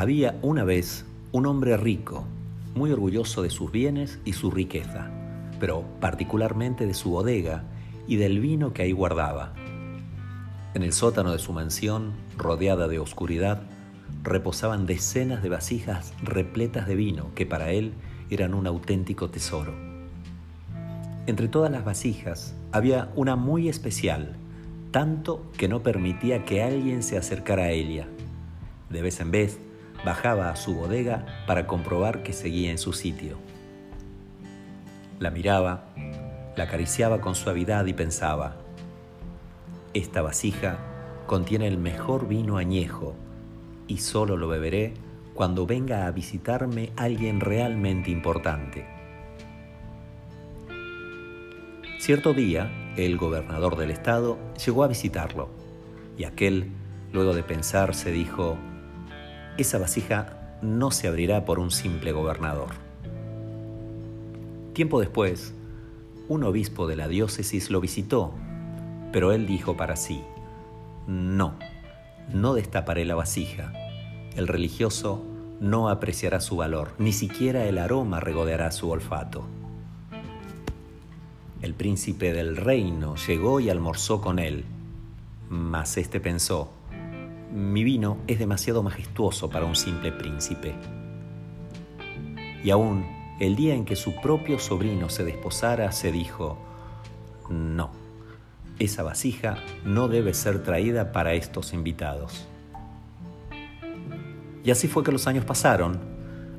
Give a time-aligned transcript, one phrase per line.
[0.00, 2.24] Había una vez un hombre rico,
[2.74, 5.10] muy orgulloso de sus bienes y su riqueza,
[5.60, 7.64] pero particularmente de su bodega
[8.08, 9.52] y del vino que ahí guardaba.
[10.72, 13.60] En el sótano de su mansión, rodeada de oscuridad,
[14.22, 17.92] reposaban decenas de vasijas repletas de vino que para él
[18.30, 19.74] eran un auténtico tesoro.
[21.26, 24.34] Entre todas las vasijas había una muy especial,
[24.92, 28.08] tanto que no permitía que alguien se acercara a ella.
[28.88, 29.60] De vez en vez
[30.04, 33.38] bajaba a su bodega para comprobar que seguía en su sitio.
[35.18, 35.84] La miraba,
[36.56, 38.56] la acariciaba con suavidad y pensaba,
[39.92, 40.78] esta vasija
[41.26, 43.14] contiene el mejor vino añejo
[43.86, 44.94] y solo lo beberé
[45.34, 48.86] cuando venga a visitarme alguien realmente importante.
[51.98, 55.50] Cierto día, el gobernador del estado llegó a visitarlo
[56.16, 56.70] y aquel,
[57.12, 58.56] luego de pensar, se dijo,
[59.56, 62.70] esa vasija no se abrirá por un simple gobernador.
[64.72, 65.54] Tiempo después,
[66.28, 68.32] un obispo de la diócesis lo visitó,
[69.12, 70.22] pero él dijo para sí,
[71.06, 71.54] no,
[72.32, 73.72] no destaparé la vasija.
[74.36, 75.24] El religioso
[75.60, 79.44] no apreciará su valor, ni siquiera el aroma regodeará su olfato.
[81.60, 84.64] El príncipe del reino llegó y almorzó con él,
[85.50, 86.70] mas éste pensó,
[87.52, 90.74] mi vino es demasiado majestuoso para un simple príncipe.
[92.62, 93.06] Y aún
[93.40, 96.58] el día en que su propio sobrino se desposara, se dijo,
[97.48, 97.90] no,
[98.78, 102.46] esa vasija no debe ser traída para estos invitados.
[104.62, 105.98] Y así fue que los años pasaron,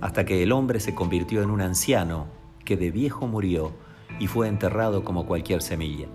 [0.02, 2.28] hasta que el hombre se convirtió en un anciano
[2.66, 3.72] que de viejo murió
[4.20, 6.08] y fue enterrado como cualquier semilla.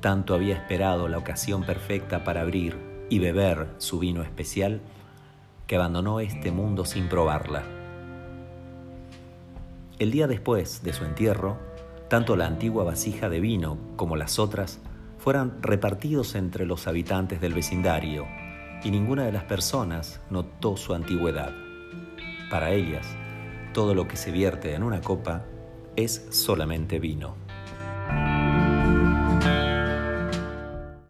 [0.00, 4.80] Tanto había esperado la ocasión perfecta para abrir y beber su vino especial
[5.66, 7.62] que abandonó este mundo sin probarla.
[9.98, 11.56] El día después de su entierro,
[12.08, 14.80] tanto la antigua vasija de vino como las otras
[15.18, 18.26] fueron repartidos entre los habitantes del vecindario
[18.82, 21.52] y ninguna de las personas notó su antigüedad.
[22.50, 23.06] Para ellas,
[23.72, 25.44] todo lo que se vierte en una copa
[25.96, 27.43] es solamente vino.